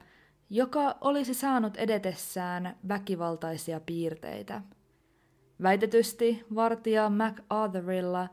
[0.49, 4.62] joka olisi saanut edetessään väkivaltaisia piirteitä.
[5.62, 8.28] Väitetysti vartija MacArthurilla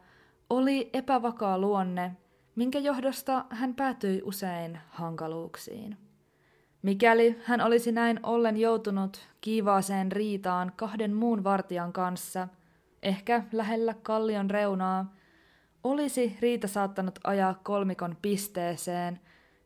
[0.51, 2.17] oli epävakaa luonne,
[2.55, 5.97] minkä johdosta hän päätyi usein hankaluuksiin.
[6.83, 12.49] Mikäli hän olisi näin ollen joutunut kiivaaseen riitaan kahden muun vartijan kanssa–
[13.03, 15.15] ehkä lähellä kallion reunaa,
[15.85, 19.21] olisi Riita saattanut ajaa kolmikon pisteeseen,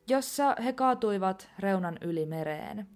[0.08, 2.86] jossa he kaatuivat reunan yli mereen.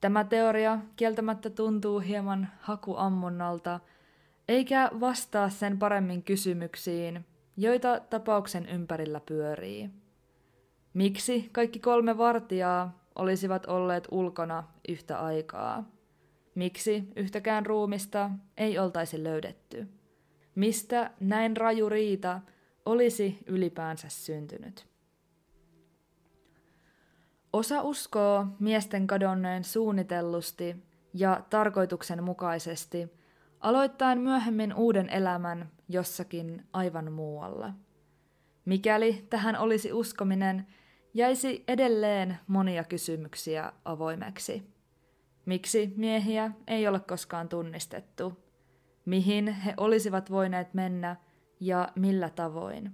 [0.00, 3.80] Tämä teoria kieltämättä tuntuu hieman hakuammunnalta,
[4.48, 9.90] eikä vastaa sen paremmin kysymyksiin, joita tapauksen ympärillä pyörii.
[10.94, 15.90] Miksi kaikki kolme vartijaa olisivat olleet ulkona yhtä aikaa?
[16.54, 19.88] Miksi yhtäkään ruumista ei oltaisi löydetty?
[20.54, 22.40] Mistä näin raju riita
[22.86, 24.86] olisi ylipäänsä syntynyt?
[27.52, 30.76] Osa uskoo miesten kadonneen suunnitellusti
[31.14, 33.08] ja tarkoituksenmukaisesti,
[33.60, 37.72] aloittaen myöhemmin uuden elämän jossakin aivan muualla.
[38.64, 40.66] Mikäli tähän olisi uskominen,
[41.14, 44.62] jäisi edelleen monia kysymyksiä avoimeksi.
[45.46, 48.43] Miksi miehiä ei ole koskaan tunnistettu?
[49.04, 51.16] Mihin he olisivat voineet mennä
[51.60, 52.92] ja millä tavoin?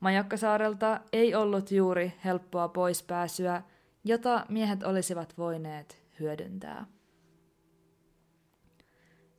[0.00, 3.62] Majakkasaarelta ei ollut juuri helppoa poispääsyä,
[4.04, 6.86] jota miehet olisivat voineet hyödyntää.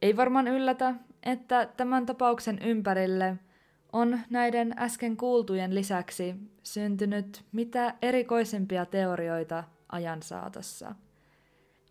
[0.01, 3.37] Ei varmaan yllätä, että tämän tapauksen ympärille
[3.93, 10.95] on näiden äsken kuultujen lisäksi syntynyt mitä erikoisimpia teorioita ajan saatossa–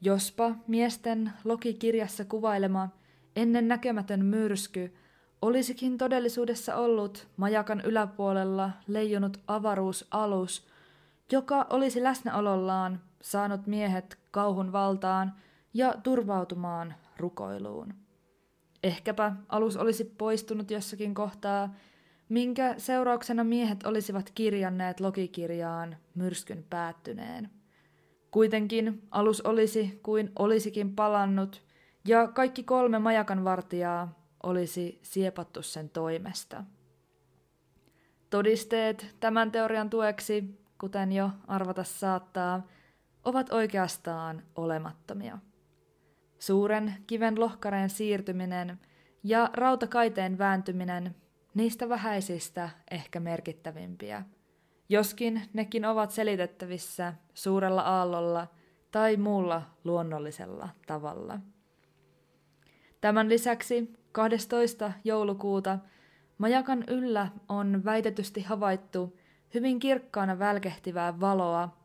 [0.04, 2.88] Jospa miesten Loki-kirjassa kuvailema
[3.36, 4.94] ennen näkemätön myrsky
[5.42, 10.66] olisikin todellisuudessa ollut majakan yläpuolella leijunut avaruusalus,
[11.32, 15.32] joka olisi läsnäolollaan saanut miehet kauhun valtaan
[15.74, 17.94] ja turvautumaan rukoiluun.
[18.82, 21.74] Ehkäpä alus olisi poistunut jossakin kohtaa,
[22.28, 27.50] minkä seurauksena miehet olisivat kirjanneet logikirjaan myrskyn päättyneen.
[28.30, 31.62] Kuitenkin alus olisi kuin olisikin palannut,
[32.04, 36.64] ja kaikki kolme majakan vartijaa olisi siepattu sen toimesta.
[38.30, 42.66] Todisteet tämän teorian tueksi, kuten jo arvata saattaa,
[43.24, 45.38] ovat oikeastaan olemattomia.
[46.38, 48.80] Suuren kiven lohkareen siirtyminen
[49.22, 51.14] ja rautakaiteen vääntyminen
[51.54, 54.22] niistä vähäisistä ehkä merkittävimpiä–
[54.92, 58.46] joskin nekin ovat selitettävissä suurella aallolla
[58.90, 61.38] tai muulla luonnollisella tavalla.
[63.02, 64.92] Tämän lisäksi 12.
[65.04, 65.78] joulukuuta
[66.38, 69.18] majakan yllä on väitetysti havaittu
[69.54, 71.76] hyvin kirkkaana välkehtivää valoa,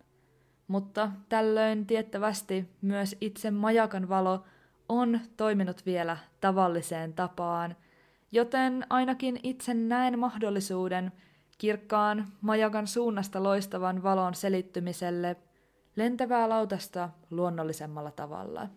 [0.67, 4.43] mutta tällöin tiettävästi myös itse majakan valo
[4.89, 7.75] on toiminut vielä tavalliseen tapaan,
[8.31, 11.11] joten ainakin itse näen mahdollisuuden–
[11.57, 15.35] kirkkaan majakan suunnasta loistavan valon selittymiselle
[15.95, 18.67] lentävää lautasta luonnollisemmalla tavalla.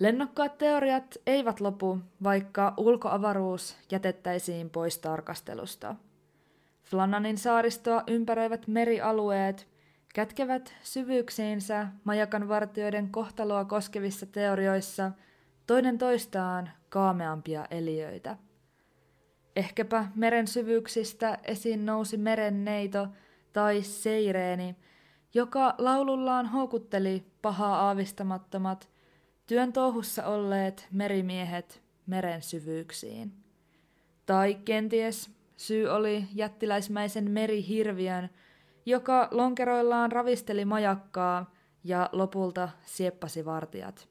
[0.00, 5.96] Lennokkaat teoriat eivät lopu, vaikka ulkoavaruus jätettäisiin pois tarkastelusta.
[6.84, 9.68] Flannanin saaristoa ympäröivät merialueet
[10.14, 15.10] kätkevät syvyyksiinsä majakan vartijoiden kohtaloa koskevissa teorioissa
[15.66, 18.36] toinen toistaan kaameampia eliöitä–
[19.56, 23.08] Ehkäpä meren syvyyksistä esiin nousi merenneito
[23.52, 24.76] tai seireeni,
[25.34, 28.88] joka laulullaan houkutteli pahaa aavistamattomat,
[29.50, 33.32] työn touhussa olleet merimiehet meren syvyyksiin.
[34.26, 38.30] Tai kenties syy oli jättiläismäisen merihirviön,
[38.86, 44.08] joka lonkeroillaan ravisteli majakkaa ja lopulta sieppasi vartijat.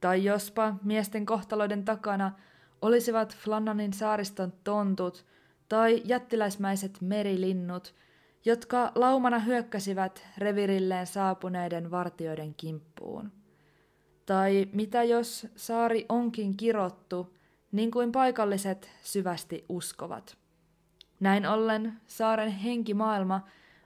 [0.00, 2.32] Tai jospa miesten kohtaloiden takana–
[2.82, 5.26] olisivat Flannanin saariston tontut
[5.68, 7.94] tai jättiläismäiset merilinnut,
[8.44, 13.41] jotka laumana hyökkäsivät revirilleen saapuneiden vartioiden kimppuun.
[14.26, 17.36] Tai mitä jos saari onkin kirottu,
[17.72, 20.36] niin kuin paikalliset syvästi uskovat.
[21.20, 23.40] Näin ollen saaren henkimaailma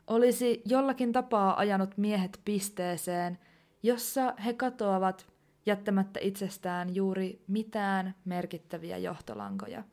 [0.07, 3.39] olisi jollakin tapaa ajanut miehet pisteeseen,
[3.83, 5.27] jossa he katoavat
[5.67, 9.85] jättämättä itsestään juuri mitään merkittäviä johtolankoja.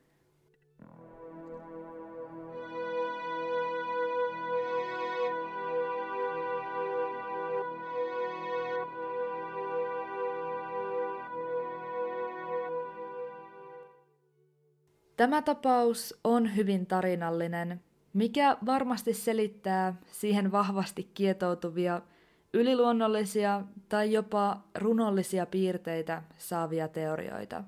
[15.24, 17.82] Tämä tapaus on hyvin tarinallinen,
[18.14, 22.02] mikä varmasti selittää siihen vahvasti kietoutuvia
[22.54, 27.64] yliluonnollisia tai jopa runollisia piirteitä saavia teorioita.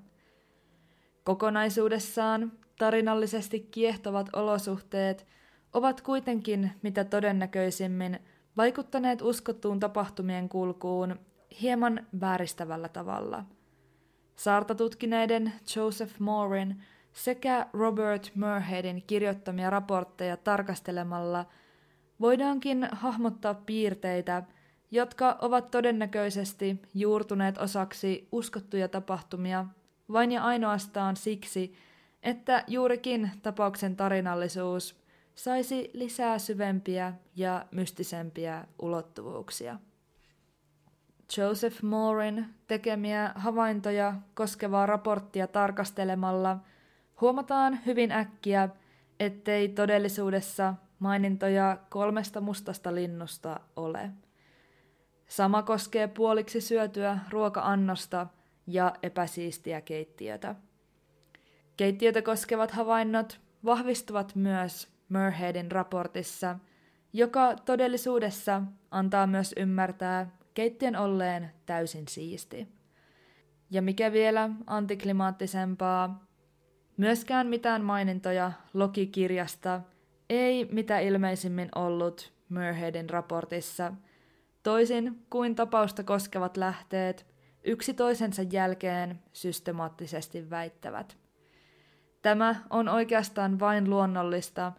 [1.24, 5.26] Kokonaisuudessaan tarinallisesti kiehtovat olosuhteet
[5.72, 8.18] ovat kuitenkin mitä todennäköisimmin
[8.56, 11.20] vaikuttaneet uskottuun tapahtumien kulkuun
[11.62, 13.44] hieman vääristävällä tavalla.
[14.36, 16.82] Saarta tutkineiden Joseph Moorin
[17.16, 21.46] sekä Robert Murheadin kirjoittamia raportteja tarkastelemalla
[22.20, 24.42] voidaankin hahmottaa piirteitä,
[24.90, 29.66] jotka ovat todennäköisesti juurtuneet osaksi uskottuja tapahtumia
[30.12, 31.74] vain ja ainoastaan siksi,
[32.22, 35.00] että juurikin tapauksen tarinallisuus
[35.34, 39.78] saisi lisää syvempiä ja mystisempiä ulottuvuuksia.
[41.36, 46.58] Joseph Moorin tekemiä havaintoja koskevaa raporttia tarkastelemalla
[47.20, 48.68] huomataan hyvin äkkiä,
[49.20, 54.10] ettei todellisuudessa mainintoja kolmesta mustasta linnusta ole.
[55.26, 58.26] Sama koskee puoliksi syötyä ruoka-annosta
[58.66, 60.54] ja epäsiistiä keittiötä.
[61.76, 66.58] Keittiötä koskevat havainnot vahvistuvat myös Murheadin raportissa,
[67.12, 72.68] joka todellisuudessa antaa myös ymmärtää keittiön olleen täysin siisti.
[73.70, 76.25] Ja mikä vielä antiklimaattisempaa,
[76.96, 79.80] myöskään mitään mainintoja Loki-kirjasta
[80.30, 83.92] ei mitä ilmeisimmin ollut Murheadin raportissa,
[84.62, 87.26] toisin kuin tapausta koskevat lähteet
[87.64, 91.16] yksi toisensa jälkeen systemaattisesti väittävät.
[92.22, 94.72] Tämä on oikeastaan vain luonnollista,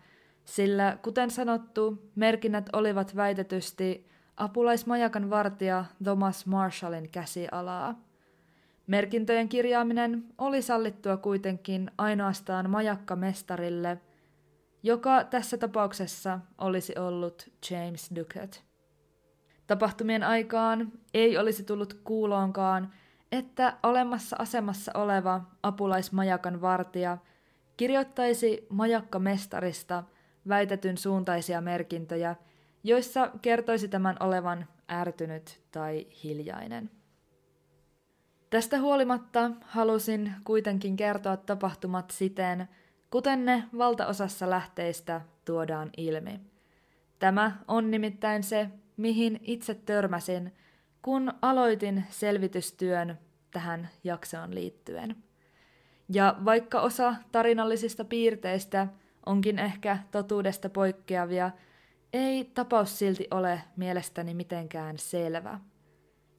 [0.45, 4.07] sillä kuten sanottu, merkinnät olivat väitetysti
[4.37, 8.06] apulaismajakan vartija Thomas Marshallin käsialaa.
[8.87, 13.97] Merkintöjen kirjaaminen oli sallittua kuitenkin ainoastaan majakkamestarille,
[14.83, 18.63] joka tässä tapauksessa olisi ollut James Ducat.
[19.67, 22.93] Tapahtumien aikaan ei olisi tullut kuuloonkaan,
[23.31, 27.17] että olemassa asemassa oleva apulaismajakan vartija
[27.77, 30.03] kirjoittaisi majakkamestarista
[30.47, 32.35] väitetyn suuntaisia merkintöjä,
[32.83, 36.96] joissa kertoisi tämän olevan ärtynyt tai hiljainen.
[38.49, 42.67] Tästä huolimatta halusin kuitenkin kertoa tapahtumat siten,
[43.11, 46.39] kuten ne valtaosassa lähteistä tuodaan ilmi.
[47.19, 50.53] Tämä on nimittäin se, mihin itse törmäsin,
[51.01, 53.19] kun aloitin selvitystyön
[53.51, 55.15] tähän jaksoon liittyen.
[56.09, 58.87] Ja vaikka osa tarinallisista piirteistä
[59.25, 61.51] onkin ehkä totuudesta poikkeavia,
[62.13, 65.59] ei tapaus silti ole mielestäni mitenkään selvä.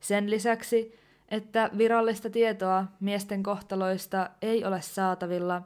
[0.01, 0.99] Sen lisäksi,
[1.31, 5.63] että virallista tietoa miesten kohtaloista ei ole saatavilla,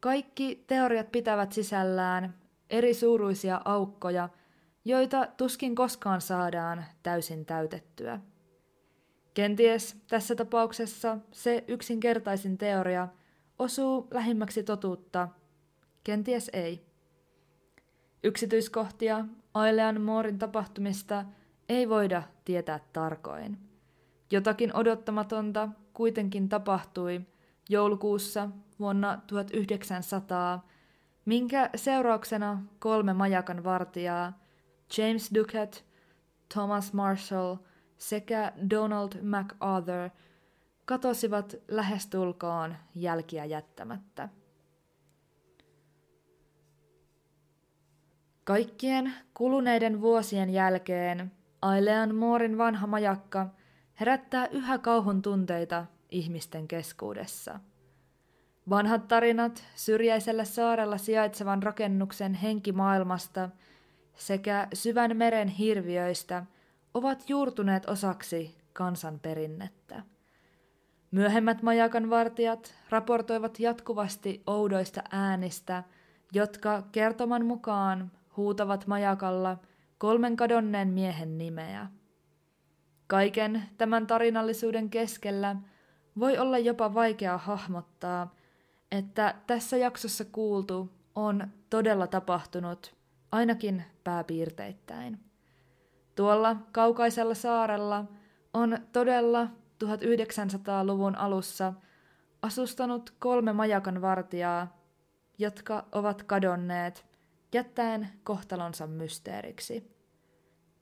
[0.00, 2.34] kaikki teoriat pitävät sisällään
[2.70, 4.28] eri suuruisia aukkoja,
[4.84, 8.20] joita tuskin koskaan saadaan täysin täytettyä.
[9.34, 13.08] Kenties tässä tapauksessa se yksinkertaisin teoria
[13.58, 15.28] osuu lähimmäksi totuutta,
[16.04, 16.86] kenties ei.
[18.24, 19.24] Yksityiskohtia
[19.54, 21.24] Ailean Moorin tapahtumista
[21.68, 23.69] ei voida tietää tarkoin.
[24.30, 27.20] Jotakin odottamatonta kuitenkin tapahtui
[27.68, 30.68] joulukuussa vuonna 1900,
[31.24, 34.38] minkä seurauksena kolme majakan vartijaa,
[34.98, 35.84] James Ducat,
[36.54, 37.56] Thomas Marshall
[37.98, 40.10] sekä Donald MacArthur,
[40.84, 44.28] katosivat lähestulkoon jälkiä jättämättä.
[48.44, 53.46] Kaikkien kuluneiden vuosien jälkeen Ailean Moorin vanha majakka
[54.00, 57.60] herättää yhä kauhun tunteita ihmisten keskuudessa.
[58.70, 63.48] Vanhat tarinat syrjäisellä saarella sijaitsevan rakennuksen henkimaailmasta
[64.14, 66.46] sekä syvän meren hirviöistä
[66.94, 70.02] ovat juurtuneet osaksi kansanperinnettä.
[71.10, 75.84] Myöhemmät majakan vartijat raportoivat jatkuvasti oudoista äänistä,
[76.32, 79.58] jotka kertoman mukaan huutavat majakalla
[79.98, 81.86] kolmen kadonneen miehen nimeä.
[83.10, 85.56] Kaiken tämän tarinallisuuden keskellä
[86.18, 88.34] voi olla jopa vaikea hahmottaa,
[88.90, 92.94] että tässä jaksossa kuultu on todella tapahtunut,
[93.32, 95.20] ainakin pääpiirteittäin.
[96.14, 98.04] Tuolla kaukaisella saarella
[98.54, 99.44] on todella
[99.84, 101.72] 1900-luvun alussa
[102.42, 104.78] asustanut kolme majakan vartijaa,
[105.38, 107.06] jotka ovat kadonneet
[107.54, 109.96] jättäen kohtalonsa mysteeriksi.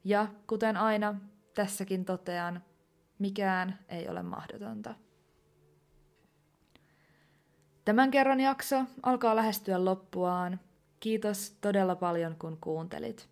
[0.05, 1.15] Ja kuten aina,
[1.59, 2.63] tässäkin totean,
[3.19, 4.95] mikään ei ole mahdotonta.
[7.85, 10.61] Tämän kerran jakso alkaa lähestyä loppuaan.
[11.01, 13.29] Kiitos todella paljon kun kuuntelit.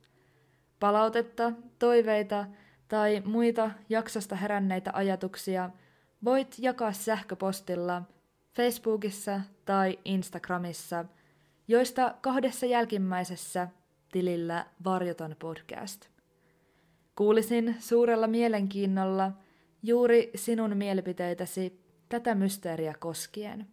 [0.81, 2.47] Palautetta, toiveita
[2.89, 5.71] tai muita jaksosta heränneitä ajatuksia
[6.25, 8.03] voit jakaa sähköpostilla
[8.57, 11.05] Facebookissa tai Instagramissa,
[11.69, 13.69] joista kahdessa jälkimmäisessä
[14.13, 16.16] tilillä Varjoton podcast.
[17.17, 19.33] Kuulisin suurella mielenkiinnolla
[19.83, 23.67] juuri sinun mielipiteitäsi tätä mysteeriä koskien.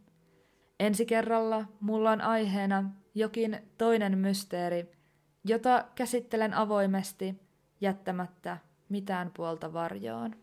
[0.79, 4.91] Ensi kerralla mulla on aiheena jokin toinen mysteeri,
[5.45, 7.35] jota käsittelen avoimesti
[7.81, 8.57] jättämättä
[8.89, 10.35] mitään puolta varjoon.